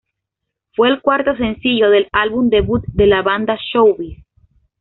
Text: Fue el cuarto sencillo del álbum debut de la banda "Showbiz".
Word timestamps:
Fue 0.75 0.89
el 0.89 0.99
cuarto 0.99 1.37
sencillo 1.37 1.91
del 1.91 2.07
álbum 2.11 2.49
debut 2.49 2.83
de 2.87 3.05
la 3.05 3.21
banda 3.21 3.55
"Showbiz". 3.71 4.25